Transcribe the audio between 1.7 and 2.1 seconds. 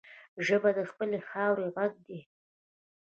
غږ